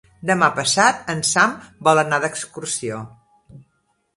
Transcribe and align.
Demà 0.27 0.47
passat 0.59 1.03
en 1.13 1.21
Sam 1.31 1.53
vol 1.89 2.03
anar 2.05 2.21
d'excursió. 2.25 3.03